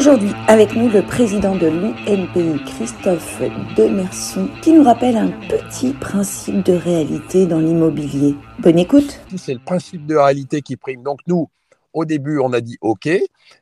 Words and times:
Aujourd'hui, 0.00 0.32
avec 0.48 0.74
nous, 0.76 0.88
le 0.88 1.02
président 1.02 1.54
de 1.54 1.66
l'UNPI, 1.66 2.64
Christophe 2.64 3.42
Demerson, 3.76 4.48
qui 4.62 4.72
nous 4.72 4.82
rappelle 4.82 5.14
un 5.14 5.28
petit 5.46 5.92
principe 5.92 6.64
de 6.64 6.72
réalité 6.72 7.44
dans 7.44 7.58
l'immobilier. 7.58 8.34
Bonne 8.60 8.78
écoute. 8.78 9.20
C'est 9.36 9.52
le 9.52 9.60
principe 9.60 10.06
de 10.06 10.16
réalité 10.16 10.62
qui 10.62 10.78
prime. 10.78 11.02
Donc 11.02 11.20
nous, 11.26 11.50
au 11.92 12.06
début, 12.06 12.38
on 12.38 12.54
a 12.54 12.62
dit 12.62 12.78
OK. 12.80 13.10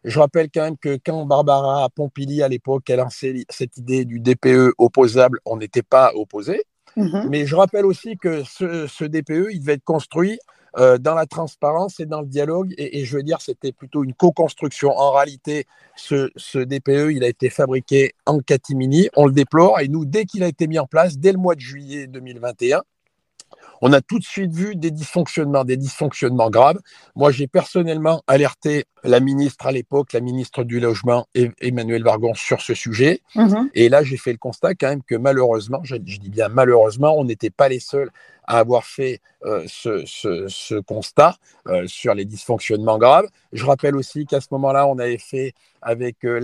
Je 0.05 0.19
rappelle 0.21 0.49
quand 0.55 0.63
même 0.63 0.79
que 0.79 0.97
quand 1.05 1.27
Barbara 1.27 1.89
Pompili, 1.89 2.41
à 2.41 2.47
l'époque, 2.47 2.89
a 2.89 2.95
lancé 2.95 3.45
cette 3.51 3.77
idée 3.77 4.05
du 4.05 4.21
DPE 4.21 4.75
opposable, 4.79 5.41
on 5.45 5.57
n'était 5.57 5.83
pas 5.83 6.13
opposé. 6.15 6.63
Mhm. 6.97 7.27
Mais 7.31 7.47
je 7.47 7.57
rappelle 7.57 7.85
aussi 7.85 8.17
que 8.17 8.45
ce, 8.45 8.87
ce 8.87 9.05
DPE, 9.05 9.51
il 9.51 9.59
devait 9.59 9.73
être 9.73 9.85
construit 9.85 10.39
euh, 10.77 10.99
dans 10.99 11.15
la 11.15 11.27
transparence 11.27 12.01
et 12.01 12.07
dans 12.07 12.21
le 12.21 12.27
dialogue. 12.27 12.75
Et, 12.77 13.05
je 13.05 13.17
veux 13.17 13.23
dire, 13.23 13.41
c'était 13.41 13.73
plutôt 13.73 14.05
une 14.05 14.15
co-construction. 14.15 14.91
En 14.91 15.13
réalité, 15.13 15.67
ce, 15.97 16.31
ce, 16.37 16.59
DPE, 16.59 17.13
il 17.13 17.25
a 17.25 17.29
été 17.29 17.51
fabriqué 17.51 18.15
en 18.27 18.39
catimini. 18.41 19.09
On 19.17 19.27
le 19.27 19.33
déplore. 19.33 19.81
Et 19.81 19.89
nous, 19.89 20.05
dès 20.05 20.25
qu'il 20.25 20.43
a 20.43 20.49
été 20.49 20.67
mis 20.67 20.79
en 20.79 20.87
place, 20.87 21.19
dès 21.19 21.33
le 21.33 21.39
mois 21.39 21.55
de 21.55 21.61
juillet 21.61 22.07
2021, 22.07 22.83
on 23.81 23.93
a 23.93 24.01
tout 24.01 24.19
de 24.19 24.25
suite 24.25 24.53
vu 24.53 24.75
des 24.77 24.91
dysfonctionnements, 24.91 25.65
des 25.65 25.77
dysfonctionnements 25.77 26.51
graves. 26.51 26.79
Moi, 27.15 27.31
j'ai 27.31 27.47
personnellement 27.47 28.23
alerté 28.27 28.85
la 29.05 29.21
ministre 29.21 29.67
à 29.67 29.73
l'époque, 29.73 30.13
la 30.13 30.21
ministre 30.21 30.65
du 30.65 30.81
Logement, 30.81 31.27
Emmanuel 31.61 32.03
Vargon, 32.03 32.35
sur 32.35 32.61
ce 32.61 32.75
sujet. 32.75 33.21
Mhm. 33.35 33.71
Et 33.75 33.89
là, 33.89 34.03
j'ai 34.03 34.17
fait 34.17 34.33
le 34.33 34.39
constat 34.39 34.75
quand 34.75 34.89
même 34.89 35.03
que 35.03 35.15
malheureusement, 35.15 35.81
je, 35.85 35.97
dis 35.97 36.31
bien 36.31 36.49
malheureusement, 36.49 37.17
on 37.17 37.25
n'était 37.25 37.51
pas 37.51 37.69
les 37.69 37.81
seuls 37.81 38.11
à 38.49 38.59
avoir 38.59 38.85
fait 38.85 39.21
euh, 39.47 39.65
ce, 39.69 40.81
constat 40.81 41.37
euh, 41.69 41.87
sur 41.87 42.13
les 42.13 42.25
dysfonctionnements 42.25 42.99
graves. 42.99 43.29
Je 43.53 43.65
rappelle 43.65 43.95
aussi 43.95 44.27
qu'à 44.27 44.41
ce 44.41 44.49
moment-là, 44.51 44.87
on 44.89 44.99
avait 44.99 45.19
fait 45.19 45.53
avec 45.81 46.25
euh, 46.25 46.41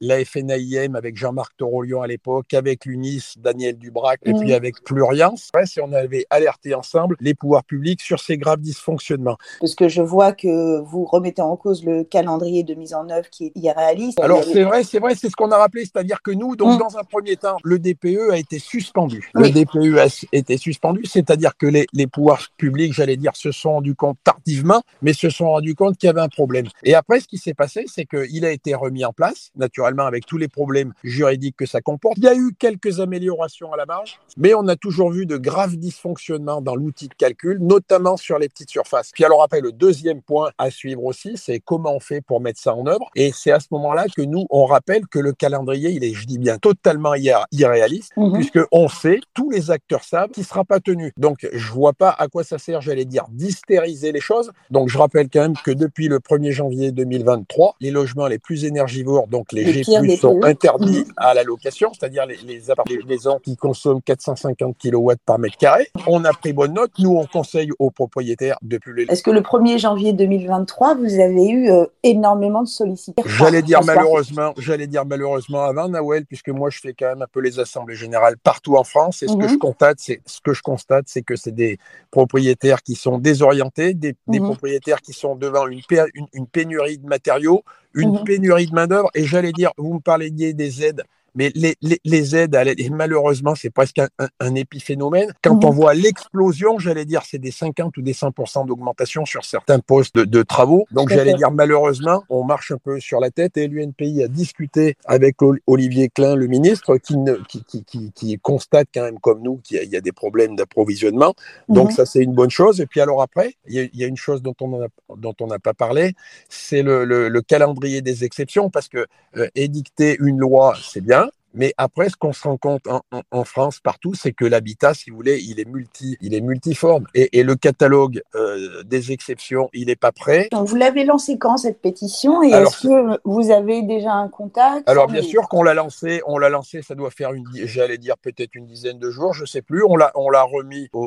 l'AFNAIM, 0.00 0.94
avec 0.94 1.16
Jean-Marc 1.16 1.56
Torolion 1.56 2.02
à 2.02 2.06
l'époque, 2.06 2.52
avec 2.52 2.84
l'UNIS, 2.84 3.34
Daniel 3.38 3.78
Dubrac, 3.78 4.20
et 4.26 4.34
puis 4.34 4.52
avec 4.52 4.82
Pluriance. 4.84 5.50
Ouais, 5.54 5.64
si 5.64 5.80
on 5.80 5.92
avait 5.92 6.26
alerté 6.28 6.74
ensemble 6.74 7.16
les 7.20 7.34
pouvoirs 7.34 7.64
publics 7.64 8.02
sur 8.02 8.20
ces 8.20 8.36
graves 8.36 8.60
dysfonctionnements. 8.60 9.38
Parce 9.60 9.74
que 9.74 9.88
je 9.88 10.02
vois 10.02 10.32
que 10.32 10.80
vous 10.80 11.06
remettez 11.06 11.40
en 11.40 11.56
cause 11.56 11.84
le 11.84 12.04
calendrier 12.04 12.62
de 12.62 12.74
mise 12.74 12.92
en 12.92 13.08
œuvre 13.08 13.30
qui 13.30 13.46
est 13.46 13.52
irréaliste. 13.54 14.20
Alors 14.20 14.44
c'est 14.44 14.64
vrai, 14.64 14.84
c'est 14.84 14.98
vrai, 14.98 15.14
c'est 15.14 15.30
ce 15.30 15.36
qu'on 15.36 15.50
a 15.50 15.56
rappelé, 15.56 15.84
c'est-à-dire 15.84 16.20
que 16.20 16.30
nous, 16.30 16.56
donc, 16.56 16.76
mm. 16.76 16.78
dans 16.78 16.98
un 16.98 17.04
premier 17.04 17.36
temps, 17.36 17.56
le 17.64 17.78
DPE 17.78 18.32
a 18.32 18.36
été 18.36 18.58
suspendu. 18.58 19.30
Le 19.34 19.48
DPE 19.48 19.98
a 19.98 20.06
été 20.32 20.58
suspendu, 20.58 21.06
c'est-à-dire 21.06 21.43
que 21.56 21.66
les, 21.66 21.86
les 21.92 22.06
pouvoirs 22.06 22.48
publics, 22.56 22.92
j'allais 22.92 23.16
dire, 23.16 23.36
se 23.36 23.52
sont 23.52 23.72
rendus 23.72 23.94
compte 23.94 24.18
tardivement, 24.24 24.82
mais 25.02 25.12
se 25.12 25.30
sont 25.30 25.46
rendus 25.46 25.74
compte 25.74 25.96
qu'il 25.98 26.06
y 26.06 26.10
avait 26.10 26.20
un 26.20 26.28
problème. 26.28 26.66
Et 26.82 26.94
après, 26.94 27.20
ce 27.20 27.28
qui 27.28 27.38
s'est 27.38 27.54
passé, 27.54 27.84
c'est 27.86 28.06
qu'il 28.06 28.44
a 28.44 28.50
été 28.50 28.74
remis 28.74 29.04
en 29.04 29.12
place, 29.12 29.50
naturellement 29.56 30.04
avec 30.06 30.26
tous 30.26 30.38
les 30.38 30.48
problèmes 30.48 30.92
juridiques 31.02 31.56
que 31.56 31.66
ça 31.66 31.80
comporte. 31.80 32.18
Il 32.18 32.24
y 32.24 32.28
a 32.28 32.34
eu 32.34 32.54
quelques 32.58 33.00
améliorations 33.00 33.72
à 33.72 33.76
la 33.76 33.86
marge, 33.86 34.18
mais 34.36 34.54
on 34.54 34.66
a 34.68 34.76
toujours 34.76 35.10
vu 35.10 35.26
de 35.26 35.36
graves 35.36 35.76
dysfonctionnements 35.76 36.60
dans 36.60 36.74
l'outil 36.74 37.08
de 37.08 37.14
calcul, 37.14 37.58
notamment 37.60 38.16
sur 38.16 38.38
les 38.38 38.48
petites 38.48 38.70
surfaces. 38.70 39.10
Puis 39.12 39.24
alors 39.24 39.42
après, 39.42 39.60
le 39.60 39.72
deuxième 39.72 40.22
point 40.22 40.50
à 40.58 40.70
suivre 40.70 41.04
aussi, 41.04 41.36
c'est 41.36 41.60
comment 41.60 41.94
on 41.94 42.00
fait 42.00 42.20
pour 42.20 42.40
mettre 42.40 42.60
ça 42.60 42.74
en 42.74 42.86
œuvre. 42.86 43.10
Et 43.14 43.32
c'est 43.32 43.50
à 43.50 43.60
ce 43.60 43.68
moment-là 43.72 44.06
que 44.14 44.22
nous, 44.22 44.46
on 44.50 44.64
rappelle 44.64 45.06
que 45.06 45.18
le 45.18 45.32
calendrier, 45.32 45.90
il 45.90 46.04
est, 46.04 46.14
je 46.14 46.26
dis 46.26 46.38
bien, 46.38 46.58
totalement 46.58 47.14
irréaliste, 47.52 48.12
mhm. 48.16 48.32
puisque 48.32 48.60
on 48.72 48.88
sait, 48.88 49.20
tous 49.34 49.50
les 49.50 49.70
acteurs 49.70 50.04
savent 50.04 50.30
qu'il 50.30 50.44
sera 50.44 50.64
pas 50.64 50.80
tenu. 50.80 51.12
Donc, 51.16 51.33
je 51.52 51.72
vois 51.72 51.92
pas 51.92 52.10
à 52.10 52.28
quoi 52.28 52.44
ça 52.44 52.58
sert, 52.58 52.80
j'allais 52.80 53.04
dire, 53.04 53.24
d'hystériser 53.30 54.12
les 54.12 54.20
choses. 54.20 54.52
Donc, 54.70 54.88
je 54.88 54.98
rappelle 54.98 55.28
quand 55.28 55.40
même 55.40 55.56
que 55.64 55.70
depuis 55.70 56.08
le 56.08 56.18
1er 56.18 56.50
janvier 56.50 56.92
2023, 56.92 57.76
les 57.80 57.90
logements 57.90 58.26
les 58.26 58.38
plus 58.38 58.64
énergivores, 58.64 59.28
donc 59.28 59.52
les, 59.52 59.82
G+, 59.82 60.16
sont 60.16 60.42
interdits 60.42 61.00
mhm. 61.00 61.12
à 61.16 61.34
la 61.34 61.42
location, 61.42 61.90
c'est-à-dire 61.92 62.26
les, 62.26 62.36
les, 62.46 62.62
les 62.88 63.04
maisons 63.04 63.38
qui 63.42 63.56
consomment 63.56 64.02
450 64.02 64.76
kW 64.78 65.12
par 65.24 65.38
mètre 65.38 65.56
carré. 65.56 65.88
On 66.06 66.24
a 66.24 66.32
pris 66.32 66.52
bonne 66.52 66.74
note. 66.74 66.92
Nous, 66.98 67.10
on 67.10 67.26
conseille 67.26 67.70
aux 67.78 67.90
propriétaires 67.90 68.58
de 68.62 68.78
plus 68.78 68.94
les... 68.94 69.04
Est-ce 69.04 69.22
que 69.22 69.30
le 69.30 69.40
1er 69.40 69.78
janvier 69.78 70.12
2023, 70.12 70.94
vous 70.96 71.20
avez 71.20 71.48
eu 71.48 71.70
euh, 71.70 71.86
énormément 72.02 72.62
de 72.62 72.68
sollicitations 72.68 73.30
J'allais 73.38 73.62
dire 73.62 73.82
malheureusement, 73.84 74.54
j'allais 74.58 74.86
dire 74.86 75.04
malheureusement 75.04 75.64
avant 75.64 75.88
Nawel, 75.88 76.26
puisque 76.26 76.50
moi, 76.50 76.70
je 76.70 76.80
fais 76.80 76.94
quand 76.94 77.06
même 77.06 77.22
un 77.22 77.26
peu 77.30 77.40
les 77.40 77.58
assemblées 77.58 77.96
générales 77.96 78.36
partout 78.38 78.76
en 78.76 78.84
France. 78.84 79.22
Et 79.22 79.28
ce 79.28 79.34
que 79.34 79.44
mhm. 79.44 79.48
je 79.48 79.56
constate, 79.56 79.98
c'est 79.98 80.20
ce 80.26 80.40
que 80.40 80.52
je 80.52 80.62
constate, 80.62 81.04
c'est 81.08 81.22
que 81.24 81.36
c'est 81.36 81.54
des 81.54 81.78
propriétaires 82.10 82.82
qui 82.82 82.94
sont 82.94 83.18
désorientés, 83.18 83.94
des, 83.94 84.14
des 84.28 84.40
mhm. 84.40 84.46
propriétaires 84.46 85.00
qui 85.00 85.12
sont 85.12 85.36
devant 85.36 85.66
une, 85.66 85.80
une, 86.14 86.26
une 86.32 86.46
pénurie 86.46 86.98
de 86.98 87.06
matériaux, 87.06 87.64
une 87.94 88.12
mhm. 88.12 88.24
pénurie 88.24 88.66
de 88.66 88.74
main-d'œuvre. 88.74 89.10
Et 89.14 89.24
j'allais 89.24 89.52
dire, 89.52 89.72
vous 89.76 89.94
me 89.94 90.00
parlez 90.00 90.30
des 90.30 90.84
aides 90.84 91.02
mais 91.34 91.50
les, 91.54 91.76
les, 91.82 92.00
les 92.04 92.36
aides, 92.36 92.54
et 92.78 92.90
malheureusement, 92.90 93.54
c'est 93.54 93.70
presque 93.70 93.98
un, 93.98 94.08
un, 94.40 94.54
épiphénomène. 94.54 95.32
Quand 95.42 95.64
on 95.64 95.70
voit 95.70 95.94
l'explosion, 95.94 96.78
j'allais 96.78 97.04
dire, 97.04 97.22
c'est 97.28 97.38
des 97.38 97.50
50 97.50 97.96
ou 97.96 98.02
des 98.02 98.12
100% 98.12 98.66
d'augmentation 98.66 99.24
sur 99.24 99.44
certains 99.44 99.80
postes 99.80 100.14
de, 100.14 100.24
de 100.24 100.42
travaux. 100.42 100.86
Donc, 100.92 101.10
j'allais 101.10 101.34
dire, 101.34 101.50
malheureusement, 101.50 102.22
on 102.28 102.44
marche 102.44 102.70
un 102.70 102.78
peu 102.78 103.00
sur 103.00 103.20
la 103.20 103.30
tête 103.30 103.56
et 103.56 103.66
l'UNPI 103.66 104.22
a 104.22 104.28
discuté 104.28 104.96
avec 105.04 105.36
Olivier 105.66 106.08
Klein, 106.08 106.36
le 106.36 106.46
ministre, 106.46 106.96
qui, 106.98 107.16
ne, 107.16 107.34
qui, 107.48 107.64
qui, 107.64 107.84
qui, 107.84 108.12
qui 108.12 108.38
constate 108.38 108.88
quand 108.94 109.02
même 109.02 109.18
comme 109.18 109.42
nous 109.42 109.56
qu'il 109.58 109.82
y, 109.84 109.96
a 109.96 110.00
des 110.00 110.12
problèmes 110.12 110.56
d'approvisionnement. 110.56 111.34
Donc, 111.68 111.90
mhm. 111.90 111.96
ça, 111.96 112.06
c'est 112.06 112.22
une 112.22 112.34
bonne 112.34 112.50
chose. 112.50 112.80
Et 112.80 112.86
puis, 112.86 113.00
alors 113.00 113.22
après, 113.22 113.54
il 113.66 113.74
y 113.74 113.80
a, 113.80 113.82
il 113.82 113.98
y 113.98 114.04
a 114.04 114.06
une 114.06 114.16
chose 114.16 114.42
dont 114.42 114.54
on 114.60 114.78
n'a 114.78 114.86
dont 115.16 115.34
on 115.40 115.46
n'a 115.46 115.58
pas 115.58 115.74
parlé, 115.74 116.14
c'est 116.48 116.82
le, 116.82 117.04
le, 117.04 117.28
le, 117.28 117.42
calendrier 117.42 118.02
des 118.02 118.24
exceptions, 118.24 118.70
parce 118.70 118.88
que 118.88 119.06
euh, 119.36 119.48
édicter 119.54 120.16
une 120.20 120.38
loi, 120.38 120.74
c'est 120.82 121.00
bien, 121.00 121.23
mais 121.54 121.72
après, 121.78 122.08
ce 122.08 122.16
qu'on 122.16 122.32
se 122.32 122.42
rend 122.42 122.56
compte 122.56 122.82
en, 123.30 123.44
France, 123.44 123.78
partout, 123.78 124.14
c'est 124.14 124.32
que 124.32 124.44
l'habitat, 124.44 124.92
si 124.92 125.10
vous 125.10 125.16
voulez, 125.16 125.40
il 125.40 125.60
est, 125.60 125.68
multi, 125.68 126.16
il 126.20 126.34
est 126.34 126.40
multiforme. 126.40 127.06
Et, 127.14 127.42
le 127.44 127.54
catalogue 127.54 128.22
euh, 128.34 128.82
des 128.84 129.12
exceptions, 129.12 129.68
il 129.72 129.86
n'est 129.86 129.96
pas 129.96 130.12
prêt. 130.12 130.48
Donc, 130.50 130.66
vous 130.66 130.76
l'avez 130.76 131.04
lancé 131.04 131.38
quand, 131.38 131.56
cette 131.58 131.80
pétition? 131.80 132.42
Et 132.42 132.48
est-ce 132.48 132.88
que 132.88 133.20
vous 133.24 133.50
avez 133.50 133.82
déjà 133.82 134.12
un 134.12 134.28
contact? 134.28 134.88
Alors, 134.88 135.06
bien 135.06 135.22
sûr 135.22 135.48
qu'on 135.48 135.62
l'a 135.62 135.74
lancé. 135.74 136.22
On 136.26 136.38
l'a 136.38 136.48
lancé, 136.48 136.82
ça 136.82 136.94
doit 136.94 137.10
faire, 137.10 137.32
une, 137.32 137.44
j'allais 137.54 137.98
dire, 137.98 138.16
peut-être 138.18 138.54
une 138.54 138.66
dizaine 138.66 138.98
de 138.98 139.10
jours, 139.10 139.32
je 139.32 139.42
ne 139.42 139.46
sais 139.46 139.62
plus. 139.62 139.84
On 139.84 139.96
l'a, 139.96 140.10
on 140.14 140.30
l'a 140.30 140.42
remis 140.42 140.88
au, 140.92 141.04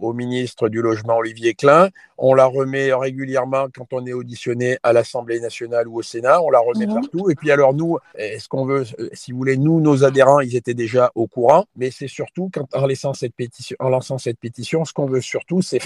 au, 0.00 0.12
ministre 0.12 0.68
du 0.68 0.82
Logement, 0.82 1.16
Olivier 1.16 1.54
Klein. 1.54 1.88
On 2.18 2.34
la 2.34 2.46
remet 2.46 2.92
régulièrement 2.92 3.66
quand 3.74 3.92
on 3.92 4.04
est 4.04 4.12
auditionné 4.12 4.78
à 4.82 4.92
l'Assemblée 4.92 5.40
nationale 5.40 5.86
ou 5.88 5.98
au 5.98 6.02
Sénat. 6.02 6.42
On 6.42 6.50
la 6.50 6.58
remet 6.58 6.86
mhm. 6.86 6.94
partout. 6.94 7.30
Et 7.30 7.34
puis, 7.34 7.50
alors, 7.50 7.72
nous, 7.72 7.98
est-ce 8.16 8.48
qu'on 8.48 8.66
veut, 8.66 8.84
si 9.12 9.32
vous 9.32 9.38
voulez, 9.38 9.56
nous, 9.56 9.77
nos 9.80 10.04
adhérents, 10.04 10.40
ils 10.40 10.56
étaient 10.56 10.74
déjà 10.74 11.10
au 11.14 11.26
courant, 11.26 11.64
mais 11.76 11.90
c'est 11.90 12.08
surtout 12.08 12.50
quand, 12.52 12.66
en, 12.74 12.86
laissant 12.86 13.14
cette 13.14 13.34
pétition, 13.34 13.76
en 13.80 13.88
lançant 13.88 14.18
cette 14.18 14.38
pétition, 14.38 14.84
ce 14.84 14.92
qu'on 14.92 15.06
veut 15.06 15.20
surtout, 15.20 15.62
c'est 15.62 15.80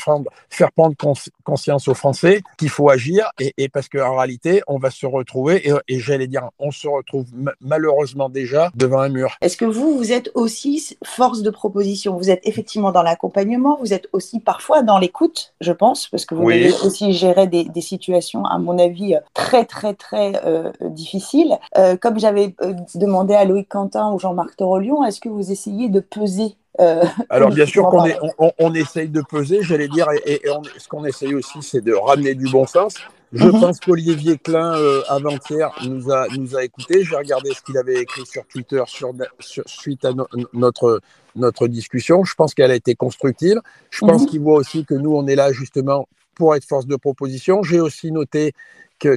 faire 0.48 0.72
prendre 0.72 0.96
conscience 1.44 1.88
aux 1.88 1.94
Français 1.94 2.42
qu'il 2.58 2.68
faut 2.68 2.90
agir, 2.90 3.30
et, 3.38 3.68
parce 3.68 3.88
qu'en 3.88 4.16
réalité, 4.16 4.62
on 4.66 4.78
va 4.78 4.90
se 4.90 5.06
retrouver, 5.06 5.68
et, 5.88 5.98
j'allais 5.98 6.26
dire, 6.26 6.48
on 6.58 6.70
se 6.70 6.88
retrouve 6.88 7.26
malheureusement 7.60 8.28
déjà 8.28 8.70
devant 8.74 9.00
un 9.00 9.08
mur. 9.08 9.36
Est-ce 9.40 9.56
que 9.56 9.64
vous, 9.64 9.96
vous 9.96 10.12
êtes 10.12 10.30
aussi 10.34 10.96
force 11.04 11.42
de 11.42 11.50
proposition? 11.50 12.16
Vous 12.16 12.30
êtes 12.30 12.40
effectivement 12.44 12.92
dans 12.92 13.02
l'accompagnement, 13.02 13.78
vous 13.80 13.92
êtes 13.92 14.08
aussi 14.12 14.40
parfois 14.40 14.82
dans 14.82 14.98
l'écoute, 14.98 15.54
je 15.60 15.72
pense, 15.72 16.08
parce 16.08 16.24
que 16.24 16.34
vous 16.34 16.44
devez 16.44 16.72
aussi 16.84 17.12
gérer 17.12 17.46
des, 17.46 17.80
situations, 17.80 18.44
à 18.44 18.58
mon 18.58 18.78
avis, 18.78 19.16
très, 19.34 19.64
très, 19.64 19.94
très 19.94 20.32
euh, 20.44 20.70
difficiles. 20.80 21.58
Euh, 21.76 21.96
comme 21.96 22.18
j'avais 22.18 22.54
euh, 22.62 22.74
demandé 22.94 23.34
à 23.34 23.44
Loïc 23.44 23.68
ou 24.12 24.18
Jean-Marc 24.18 24.56
Torolion, 24.56 25.04
est-ce 25.04 25.20
que 25.20 25.28
vous 25.28 25.50
essayez 25.50 25.88
de 25.88 26.00
peser 26.00 26.56
euh, 26.80 27.04
Alors 27.30 27.50
bien 27.50 27.66
sûr 27.66 27.84
qu'on 27.84 28.04
on, 28.38 28.52
on, 28.58 28.74
essaye 28.74 29.08
de 29.08 29.22
peser, 29.22 29.62
j'allais 29.62 29.88
dire, 29.88 30.06
et, 30.26 30.42
ce 30.78 30.88
qu'on 30.88 31.04
essaye 31.04 31.34
aussi, 31.34 31.62
c'est 31.62 31.82
de 31.82 31.94
ramener 31.94 32.34
du 32.34 32.50
bon 32.50 32.66
sens. 32.66 32.94
Je 33.32 33.46
mhm. 33.46 33.60
pense 33.60 33.80
qu'Olivier 33.80 34.36
Klein, 34.36 34.74
euh, 34.74 35.02
avant-hier, 35.08 35.70
nous 35.86 36.10
a, 36.10 36.26
nous 36.36 36.54
a 36.54 36.64
écoutés. 36.64 37.02
J'ai 37.02 37.16
regardé 37.16 37.52
ce 37.54 37.62
qu'il 37.62 37.78
avait 37.78 38.02
écrit 38.02 38.26
sur 38.26 38.44
Twitter 38.46 38.82
sur, 38.86 39.14
suite 39.66 40.04
à 40.04 40.10
notre, 40.52 41.00
notre 41.34 41.66
discussion. 41.66 42.24
Je 42.24 42.34
pense 42.34 42.52
qu'elle 42.52 42.70
a 42.70 42.74
été 42.74 42.94
constructive. 42.94 43.60
Je 43.90 44.04
pense 44.04 44.22
mhm. 44.22 44.28
qu'il 44.28 44.40
voit 44.40 44.56
aussi 44.56 44.84
que 44.84 44.94
nous, 44.94 45.16
on 45.16 45.26
est 45.26 45.34
là 45.34 45.50
justement 45.50 46.08
pour 46.34 46.54
être 46.54 46.64
force 46.64 46.86
de 46.86 46.96
proposition. 46.96 47.62
J'ai 47.62 47.80
aussi 47.80 48.12
noté 48.12 48.52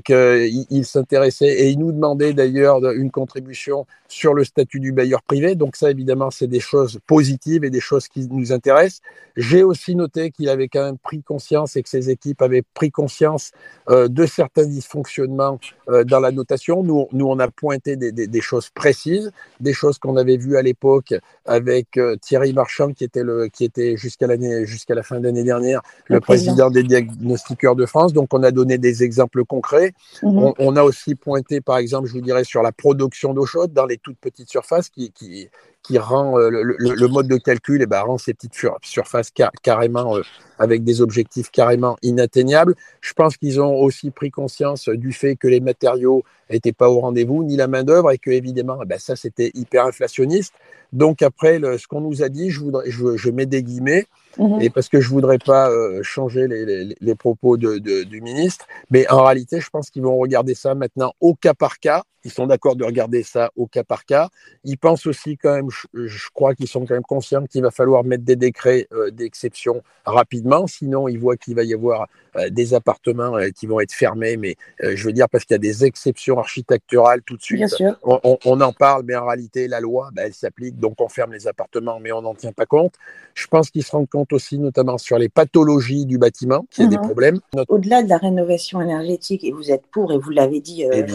qu'il 0.04 0.86
s'intéressait 0.86 1.54
et 1.62 1.70
il 1.70 1.80
nous 1.80 1.92
demandait 1.92 2.34
d'ailleurs 2.34 2.84
une 2.92 3.12
contribution 3.12 3.86
sur 4.08 4.34
le 4.34 4.44
statut 4.44 4.80
du 4.80 4.92
bailleur 4.92 5.22
privé. 5.24 5.56
Donc 5.56 5.76
ça, 5.76 5.90
évidemment, 5.90 6.32
c'est 6.32 6.48
des 6.48 6.60
choses 6.60 7.00
positives 7.08 7.64
et 7.64 7.70
des 7.70 7.80
choses 7.80 8.08
qui 8.08 8.28
nous 8.30 8.52
intéressent. 8.52 9.02
J'ai 9.36 9.64
aussi 9.64 9.96
noté 9.96 10.32
qu'il 10.32 10.48
avait 10.48 10.70
quand 10.70 10.86
même 10.86 10.98
pris 10.98 11.22
conscience 11.22 11.76
et 11.76 11.84
que 11.84 11.90
ses 11.90 12.10
équipes 12.10 12.42
avaient 12.42 12.64
pris 12.74 12.90
conscience 12.90 13.52
euh, 13.90 14.08
de 14.08 14.26
certains 14.26 14.66
dysfonctionnements 14.66 15.60
euh, 15.90 16.06
dans 16.06 16.22
la 16.22 16.32
notation. 16.32 16.84
Nous, 16.84 17.08
nous, 17.12 17.28
on 17.28 17.38
a 17.40 17.50
pointé 17.50 17.98
des, 17.98 18.14
des, 18.14 18.28
des 18.28 18.42
choses 18.42 18.70
précises, 18.70 19.32
des 19.60 19.74
choses 19.74 19.98
qu'on 19.98 20.16
avait 20.16 20.38
vues 20.38 20.56
à 20.56 20.62
l'époque 20.62 21.14
avec 21.46 21.98
euh, 21.98 22.16
Thierry 22.16 22.54
Marchand, 22.54 22.94
qui 22.94 23.04
était, 23.04 23.24
le, 23.24 23.50
qui 23.50 23.66
était 23.66 23.98
jusqu'à 23.98 24.28
l'année, 24.28 24.66
jusqu'à 24.66 24.96
la 24.96 25.04
fin 25.04 25.20
de 25.20 25.26
l'année 25.26 25.44
dernière, 25.44 25.82
le, 26.08 26.16
le 26.16 26.22
président 26.22 26.70
des 26.70 26.84
diagnostiqueurs 26.84 27.76
de 27.76 27.86
France. 27.86 28.14
Donc, 28.14 28.34
on 28.34 28.42
a 28.44 28.52
donné 28.52 28.78
des 28.78 29.04
exemples 29.04 29.44
concrets 29.44 29.75
Mhm. 30.24 30.54
On, 30.60 30.76
a 30.76 30.84
aussi 30.84 31.16
pointé, 31.16 31.62
par 31.62 31.78
exemple, 31.78 32.08
je 32.08 32.14
vous 32.14 32.22
dirais, 32.22 32.44
sur 32.44 32.62
la 32.62 32.72
production 32.72 33.34
d'eau 33.34 33.46
chaude 33.46 33.74
dans 33.74 33.86
les 33.86 33.98
toutes 33.98 34.18
petites 34.18 34.50
surfaces 34.50 34.90
qui, 34.90 35.12
qui, 35.12 35.50
qui 35.86 35.98
rend 35.98 36.40
euh, 36.40 36.50
le, 36.50 37.08
mode 37.08 37.28
de 37.28 37.38
calcul 37.38 37.82
et 37.82 37.86
ben, 37.86 38.02
rend 38.02 38.18
ces 38.18 38.34
petites 38.34 38.56
surfaces 38.82 39.32
carrément 39.62 40.18
euh, 40.18 40.22
avec 40.58 40.84
des 40.84 41.02
objectifs 41.02 41.52
carrément 41.52 41.96
inatteignables. 42.02 42.76
Je 43.02 43.14
pense 43.14 43.38
qu'ils 43.38 43.62
ont 43.62 43.76
aussi 43.76 44.10
pris 44.10 44.32
conscience 44.32 44.90
du 44.90 45.14
fait 45.14 45.36
que 45.36 45.48
les 45.48 45.60
matériaux 45.60 46.24
n'étaient 46.50 46.74
pas 46.74 46.90
au 46.90 47.00
rendez-vous, 47.00 47.44
ni 47.44 47.56
la 47.56 47.68
main-d'œuvre, 47.68 48.12
et 48.12 48.18
que 48.18 48.32
évidemment, 48.32 48.80
eh 48.82 48.86
ben, 48.86 49.00
ça 49.00 49.16
c'était 49.16 49.52
hyper 49.54 49.86
inflationniste. 49.86 50.54
Donc 50.92 51.22
après, 51.22 51.60
ce 51.78 51.88
qu'on 51.88 52.02
nous 52.02 52.24
a 52.24 52.30
dit, 52.30 52.50
je, 52.50 52.62
voudrais, 52.62 52.90
je, 52.90 53.30
mets 53.30 53.46
des 53.46 53.64
guillemets, 53.64 54.08
mhm. 54.38 54.62
et 54.62 54.70
parce 54.70 54.90
que 54.90 55.02
je 55.02 55.10
voudrais 55.10 55.38
pas 55.38 55.70
euh, 55.70 56.02
changer 56.04 56.48
les, 56.48 57.16
propos 57.16 57.58
du 57.58 58.22
ministre, 58.22 58.68
mais 58.90 59.10
en 59.10 59.24
réalité, 59.24 59.60
je 59.60 59.70
pense 59.70 59.90
qu'ils 59.90 60.04
vont 60.04 60.18
regarder 60.18 60.56
ça 60.56 60.76
maintenant 60.76 61.14
au 61.22 61.34
cas 61.34 61.54
par 61.54 61.80
cas. 61.80 62.04
Ils 62.24 62.32
sont 62.32 62.48
d'accord 62.48 62.76
de 62.76 62.84
regarder 62.84 63.22
ça 63.22 63.52
au 63.56 63.68
cas 63.68 63.84
par 63.84 64.04
cas. 64.04 64.30
Ils 64.64 64.80
pensent 64.80 65.06
aussi 65.06 65.38
quand 65.38 65.54
même, 65.54 65.70
je, 65.94 66.28
crois 66.34 66.56
qu'ils 66.56 66.68
sont 66.68 66.84
quand 66.84 66.96
même 66.96 67.04
conscients 67.04 67.46
qu'il 67.46 67.62
va 67.62 67.70
falloir 67.70 68.04
mettre 68.04 68.24
des 68.24 68.36
décrets 68.36 68.88
euh, 68.94 69.12
d'exception 69.12 69.84
rapidement, 70.06 70.66
sinon 70.66 71.08
ils 71.08 71.20
voient 71.20 71.38
qu'il 71.38 71.56
va 71.56 71.64
y 71.64 71.74
avoir 71.74 72.08
euh, 72.36 72.50
des 72.50 72.74
appartements 72.74 73.34
qui 73.56 73.68
vont 73.68 73.80
être 73.80 73.94
fermés, 73.94 74.38
mais 74.38 74.56
je 74.82 75.04
veux 75.06 75.14
dire 75.14 75.30
parce 75.30 75.46
qu'il 75.46 75.54
y 75.54 75.56
a 75.56 75.60
des 75.60 75.86
exceptions 75.86 76.40
architecturales 76.40 77.22
tout 77.22 77.38
de 77.38 77.42
suite. 77.42 77.64
On, 78.04 78.62
en 78.62 78.74
parle, 78.74 79.04
mais 79.06 79.16
en 79.16 79.28
réalité, 79.28 79.68
la 79.68 79.80
loi, 79.80 80.10
ben, 80.14 80.24
elle 80.26 80.34
s'applique 80.34 80.80
donc 80.80 81.00
on 81.00 81.10
ferme 81.10 81.34
les 81.34 81.48
appartements, 81.48 82.00
mais 82.00 82.12
on 82.12 82.22
n'en 82.22 82.36
tient 82.36 82.52
pas 82.52 82.66
compte. 82.66 82.94
Je 83.34 83.48
pense 83.48 83.70
qu'ils 83.70 83.84
se 83.84 83.92
rendent 83.92 84.10
compte 84.10 84.25
aussi, 84.34 84.58
notamment 84.60 84.98
sur 84.98 85.18
les 85.18 85.30
pathologies 85.30 86.06
du 86.06 86.18
bâtiment, 86.18 86.66
qu'il 86.70 86.86
y 86.86 86.88
a 86.88 86.90
des 86.90 86.98
mhm. 86.98 87.04
problèmes. 87.04 87.40
Au-delà 87.68 88.04
de 88.04 88.10
la 88.10 88.18
rénovation 88.18 88.82
énergétique, 88.82 89.44
et 89.44 89.52
vous 89.52 89.72
êtes 89.72 89.86
pour, 89.88 90.12
et 90.12 90.18
vous 90.18 90.30
l'avez 90.30 90.60
dit 90.60 90.86
euh, 90.86 91.06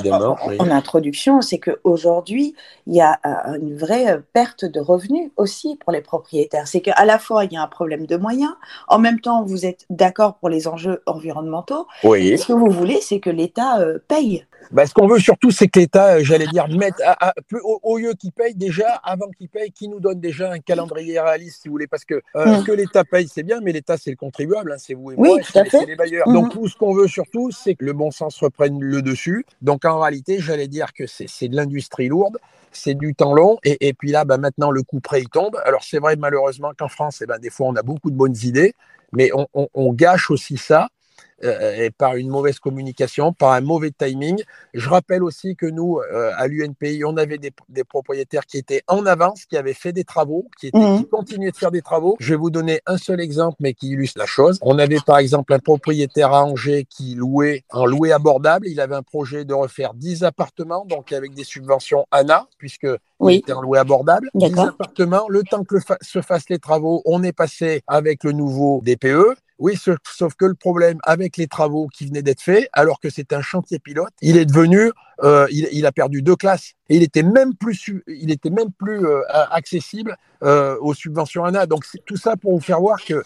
en, 0.59 0.71
introduction, 0.71 1.41
c'est 1.41 1.59
qu'aujourd'hui, 1.59 2.55
il 2.87 2.95
y 2.95 3.01
a 3.01 3.19
euh, 3.27 3.59
une 3.61 3.77
vraie 3.77 4.13
euh, 4.13 4.19
perte 4.33 4.65
de 4.65 4.81
revenus 4.81 5.31
aussi 5.37 5.77
pour 5.77 5.93
les 5.93 6.01
propriétaires. 6.01 6.67
C'est 6.67 6.81
qu'à 6.81 7.05
la 7.05 7.19
fois, 7.19 7.45
il 7.45 7.53
y 7.53 7.57
a 7.57 7.63
un 7.63 7.69
problème 7.69 8.07
de 8.07 8.17
moyens, 8.17 8.53
en 8.89 8.99
même 8.99 9.21
temps, 9.21 9.45
vous 9.45 9.67
êtes 9.67 9.87
d'accord 9.91 10.35
pour 10.35 10.49
les 10.49 10.69
enjeux 10.69 11.03
environnementaux. 11.07 11.87
Oui. 12.05 12.39
Ce 12.39 12.47
que 12.47 12.53
vous 12.53 12.71
voulez, 12.71 13.01
c'est 13.01 13.21
que 13.21 13.31
l'État 13.31 13.79
paye. 14.09 14.45
Bah, 14.73 14.87
ce 14.87 14.95
qu'on 14.95 15.09
veut 15.09 15.19
surtout, 15.19 15.51
c'est 15.51 15.67
que 15.67 15.81
l'État, 15.81 16.23
j'allais 16.23 16.47
dire, 16.47 16.69
mette 16.69 17.03
au, 17.65 17.81
au, 17.83 17.99
lieu 17.99 18.15
qu'il 18.15 18.31
paye 18.31 18.55
déjà, 18.55 18.89
avant 19.03 19.29
qu'il 19.31 19.49
paye, 19.49 19.73
qui 19.73 19.89
nous 19.89 19.99
donne 19.99 20.21
déjà 20.21 20.53
un 20.53 20.61
calendrier 20.61 21.19
réaliste, 21.19 21.63
si 21.63 21.69
vous 21.69 21.73
voulez, 21.73 21.89
parce 21.89 22.05
que 22.05 22.23
euh, 22.37 22.61
mm. 22.61 22.65
que 22.65 22.73
l'État 22.73 23.05
paye, 23.05 23.27
c'est 23.27 23.43
bien, 23.43 23.61
mais 23.61 23.73
l'État, 23.73 23.97
c'est 23.97 24.11
le 24.11 24.17
contribuable, 24.17 24.73
hein, 24.73 24.77
c'est 24.79 24.95
vous 24.95 25.11
et 25.11 25.17
moi, 25.17 25.39
c'est 25.43 25.87
les 25.87 25.97
bailleurs. 25.97 26.27
Donc, 26.29 26.53
tout 26.53 26.69
ce 26.69 26.77
qu'on 26.77 26.95
veut 26.95 27.09
surtout, 27.09 27.51
c'est 27.51 27.75
que 27.75 27.85
le 27.85 27.93
bon 27.93 28.13
sens 28.13 28.39
reprenne 28.41 28.81
le 28.81 29.03
dessus. 29.03 29.45
Donc, 29.61 29.85
en 29.85 29.99
réalité, 29.99 30.39
j'allais 30.39 30.69
dire 30.69 30.93
que 30.93 31.05
c'est 31.07 31.49
de 31.49 31.57
l'industrie 31.57 32.09
lourde 32.09 32.39
c'est 32.73 32.95
du 32.95 33.17
temps 33.17 33.35
long. 33.35 33.59
Et, 33.65 33.93
puis 33.95 34.13
là, 34.13 34.25
bah, 34.25 34.39
maintenant, 34.39 34.71
le 34.71 34.85
coup 34.85 35.01
près, 35.01 35.23
il 35.23 35.29
tombe. 35.29 35.61
Alors, 35.65 35.83
c'est 35.83 35.99
vrai, 35.99 36.15
malheureusement, 36.15 36.71
qu'en 36.79 36.87
France, 36.87 37.21
eh 37.21 37.27
ben, 37.27 37.37
des 37.41 37.51
fois, 37.51 37.67
on 37.67 37.75
a 37.75 37.83
beaucoup 37.83 38.13
de 38.13 38.17
bonnes 38.17 38.37
idées, 38.45 38.75
mais 39.13 39.33
on 39.35 39.93
gâche 39.93 40.31
aussi 40.31 40.57
ça 40.57 40.89
euh, 41.43 41.85
et 41.85 41.91
par 41.91 42.17
une 42.17 42.29
mauvaise 42.29 42.59
communication, 42.59 43.33
par 43.33 43.53
un 43.53 43.63
mauvais 43.63 43.91
timing. 43.91 44.43
Je 44.75 44.89
rappelle 44.89 45.23
aussi 45.23 45.57
que 45.57 45.65
nous, 45.65 45.99
euh, 45.99 46.33
à 46.37 46.47
l'UNPI, 46.47 47.03
on 47.07 47.17
avait 47.17 47.39
des, 47.39 47.51
propriétaires 47.85 48.45
qui 48.45 48.59
étaient 48.59 48.83
en 48.89 49.07
avance, 49.07 49.47
qui 49.47 49.57
avaient 49.57 49.73
fait 49.73 49.93
des 49.93 50.05
travaux, 50.05 50.49
qui, 50.59 50.67
étaient, 50.67 50.79
qui 50.79 50.85
mhm. 50.85 51.05
continuaient 51.07 51.51
de 51.51 51.57
faire 51.57 51.71
des 51.71 51.81
travaux. 51.81 52.17
Je 52.21 52.35
vais 52.35 52.37
vous 52.37 52.51
donner 52.51 52.81
un 52.85 52.99
seul 52.99 53.21
exemple, 53.21 53.57
mais 53.61 53.73
qui 53.73 53.89
illustre 53.89 54.19
la 54.19 54.27
chose. 54.27 54.59
On 54.61 54.79
avait 54.79 54.99
par 55.07 55.17
exemple 55.17 55.55
un 55.55 55.59
propriétaire 55.59 56.33
à 56.33 56.45
Angers 56.45 56.87
qui 56.89 57.15
louait 57.15 57.65
en 57.71 57.87
loué 57.87 58.13
abordable. 58.13 58.69
Il 58.69 58.79
avait 58.79 58.97
un 58.97 59.03
projet 59.03 59.47
de 59.47 59.55
refaire 59.55 59.95
10 59.95 60.25
appartements, 60.25 60.85
donc 60.85 61.13
avec 61.13 61.33
des 61.33 61.45
subventions 61.45 62.07
ANA, 62.11 62.49
puisque 62.59 62.89
oui. 63.19 63.37
était 63.37 63.55
en 63.55 63.63
loué 63.63 63.79
abordable. 63.79 64.29
10 64.35 64.59
appartements. 64.59 65.27
Le 65.29 65.43
temps 65.43 65.65
que 65.65 65.77
se 66.03 66.21
fassent 66.21 66.51
les 66.51 66.59
travaux, 66.59 67.01
on 67.07 67.23
est 67.23 67.33
passé 67.33 67.83
avec 67.87 68.25
le 68.25 68.33
nouveau 68.33 68.83
DPE. 68.85 69.37
Oui, 69.61 69.77
sauf 69.77 70.35
que 70.35 70.47
le 70.47 70.55
problème 70.55 70.99
avec 71.03 71.37
les 71.37 71.47
travaux 71.47 71.89
qui 71.89 72.07
venaient 72.07 72.23
d'être 72.23 72.41
faits, 72.41 72.69
alors 72.73 72.99
que 72.99 73.11
c'est 73.11 73.35
un 73.35 73.43
chantier 73.43 73.79
pilote, 73.79 74.13
il 74.23 74.39
est 74.39 74.47
devenu, 74.47 74.91
euh, 75.23 75.47
il, 75.51 75.85
a 75.87 75.93
perdu 75.93 76.23
deux 76.23 76.37
classes 76.37 76.73
et 76.89 76.97
il 76.97 77.03
était 77.03 77.23
même 77.23 77.55
plus, 77.55 78.03
il 78.07 78.31
était 78.31 78.51
même 78.51 78.73
plus 78.73 79.07
euh, 79.07 79.21
accessible 79.51 80.17
euh, 80.43 80.77
aux 80.81 80.95
subventions 80.95 81.45
ANA. 81.45 81.67
Donc 81.67 81.85
tout 82.07 82.17
ça 82.17 82.37
pour 82.37 82.53
vous 82.53 82.61
faire 82.61 82.81
voir 82.81 83.05
que 83.05 83.23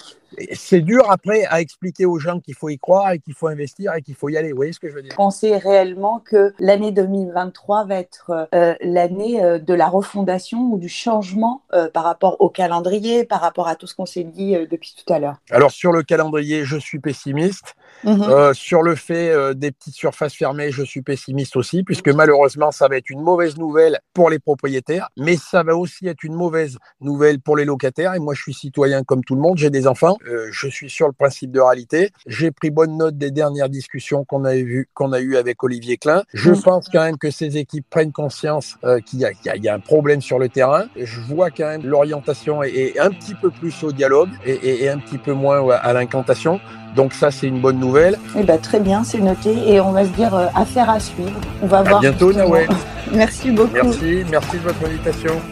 c'est 0.53 0.81
dur 0.81 1.09
après 1.09 1.45
à 1.45 1.61
expliquer 1.61 2.05
aux 2.05 2.19
gens 2.19 2.41
qu'il 2.41 2.55
faut 2.55 2.69
y 2.69 2.79
croire 2.79 3.13
et 3.13 3.21
qu'il 3.21 3.35
faut 3.35 3.47
investir 3.47 3.95
et 3.95 4.03
qu'il 4.03 4.17
faut 4.17 4.29
y 4.29 4.37
aller. 4.37 4.51
Vous 4.51 4.57
voyez 4.57 4.73
ce 4.73 4.81
que 4.81 4.89
je 4.89 4.95
veux 4.95 5.03
dire? 5.03 5.15
Pensez 5.15 5.57
réellement 5.57 6.19
que 6.19 6.53
l'année 6.59 6.91
2023 6.91 7.85
va 7.85 7.95
être 7.95 8.49
l'année 8.83 9.61
de 9.61 9.75
la 9.75 9.87
refondation 9.87 10.73
ou 10.73 10.79
du 10.79 10.89
changement 10.89 11.63
par 11.93 12.03
rapport 12.03 12.41
au 12.41 12.49
calendrier, 12.49 13.25
par 13.25 13.41
rapport 13.41 13.69
à 13.69 13.77
tout 13.77 13.87
ce 13.87 13.95
qu'on 13.95 14.07
s'est 14.07 14.25
dit 14.25 14.55
depuis 14.69 14.97
tout 14.97 15.13
à 15.13 15.21
l'heure 15.21 15.37
Alors 15.53 15.71
sur 15.71 15.93
le 15.93 16.03
calendrier, 16.03 16.65
je 16.65 16.77
suis 16.77 16.99
pessimiste. 16.99 17.77
Mhm. 18.03 18.55
sur 18.55 18.83
le 18.83 18.95
fait 18.95 19.55
des 19.55 19.71
petites 19.71 19.95
surfaces 19.95 20.35
fermées, 20.35 20.71
je 20.71 20.83
suis 20.83 21.03
pessimiste 21.03 21.57
aussi, 21.57 21.83
puisque 21.83 22.09
malheureusement, 22.09 22.71
ça 22.71 22.89
va 22.89 22.97
être 22.97 23.11
une 23.11 23.23
mauvaise 23.23 23.57
nouvelle 23.57 24.01
pour 24.13 24.31
les 24.31 24.39
propriétaires, 24.39 25.09
mais 25.17 25.37
ça 25.37 25.63
va 25.63 25.77
aussi 25.77 26.07
être 26.07 26.23
une 26.23 26.35
mauvaise 26.35 26.79
nouvelle 27.01 27.41
pour 27.41 27.57
les 27.57 27.65
locataires. 27.65 28.15
Et 28.15 28.19
moi, 28.19 28.35
je 28.35 28.43
suis 28.43 28.55
citoyen 28.55 29.03
comme 29.05 29.25
tout 29.25 29.35
le 29.35 29.41
monde, 29.41 29.59
j'ai 29.59 29.71
des 29.71 29.87
enfants, 29.87 30.17
euh, 30.27 30.49
je 30.51 30.69
suis 30.69 30.91
sur 30.91 31.07
le 31.07 31.13
principe 31.13 31.51
de 31.51 31.61
réalité. 31.61 32.11
J'ai 32.27 32.51
pris 32.51 32.71
bonne 32.71 32.97
note 32.97 33.17
des 33.17 33.31
dernières 33.31 33.69
discussions 33.69 34.25
qu'on 34.25 34.45
a 34.45 34.57
eues 34.57 34.89
qu'on 34.95 35.13
a 35.13 35.21
eu 35.21 35.37
avec 35.37 35.63
Olivier 35.63 35.97
Klein. 35.97 36.23
Je 36.33 36.51
mm. 36.51 36.63
pense 36.63 36.89
quand 36.89 37.03
même 37.03 37.19
que 37.19 37.31
ces 37.31 37.57
équipes 37.57 37.87
prennent 37.89 38.13
conscience 38.13 38.77
euh, 38.85 39.01
qu'il 39.01 39.21
y, 39.21 39.59
y, 39.61 39.69
a 39.69 39.75
un 39.75 39.81
problème 39.81 40.21
sur 40.21 40.39
le 40.39 40.49
terrain. 40.49 40.87
Je 40.97 41.21
vois 41.21 41.51
quand 41.51 41.67
même 41.67 41.85
l'orientation 41.85 42.63
est, 42.63 42.99
un 42.99 43.11
petit 43.11 43.35
peu 43.35 43.51
plus 43.51 43.83
au 43.83 43.93
dialogue 43.93 44.31
et, 44.45 44.85
et 44.85 44.89
un 44.89 44.99
petit 44.99 45.19
peu 45.19 45.33
moins 45.33 45.69
à 45.71 45.93
l'incantation. 45.93 46.61
Donc 46.95 47.13
ça, 47.13 47.31
c'est 47.31 47.49
une 47.49 47.61
bonne 47.61 47.79
nouvelle. 47.79 47.84
Eh 48.39 48.43
ben, 48.43 48.59
très 48.59 48.81
bien, 48.81 49.05
c'est 49.05 49.21
noté. 49.21 49.55
Et 49.73 49.81
on 49.81 49.93
va 49.93 50.05
se 50.05 50.11
dire 50.11 50.35
euh, 50.35 50.47
affaire 50.55 50.91
à 50.91 51.01
suivre. 51.01 51.41
On 51.63 51.67
va 51.67 51.79
à 51.79 51.83
voir. 51.83 52.01
bientôt, 52.01 52.33
Nawel. 52.33 52.69
merci 53.13 53.51
beaucoup. 53.51 53.75
Merci, 53.75 54.25
merci 54.31 54.57
de 54.57 54.63
votre 54.63 54.85
invitation. 54.87 55.35